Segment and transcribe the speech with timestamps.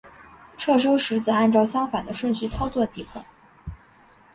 [0.57, 3.23] 撤收时则按照相反的顺序操作即可。